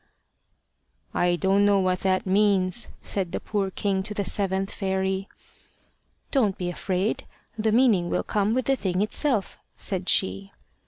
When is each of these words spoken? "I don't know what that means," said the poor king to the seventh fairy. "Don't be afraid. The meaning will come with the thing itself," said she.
"I 1.13 1.35
don't 1.35 1.63
know 1.63 1.79
what 1.79 1.99
that 1.99 2.25
means," 2.25 2.87
said 3.03 3.31
the 3.33 3.39
poor 3.39 3.69
king 3.69 4.01
to 4.01 4.15
the 4.15 4.25
seventh 4.25 4.71
fairy. 4.73 5.29
"Don't 6.31 6.57
be 6.57 6.69
afraid. 6.71 7.27
The 7.55 7.71
meaning 7.71 8.09
will 8.09 8.23
come 8.23 8.55
with 8.55 8.65
the 8.65 8.75
thing 8.75 9.03
itself," 9.03 9.59
said 9.77 10.09
she. 10.09 10.53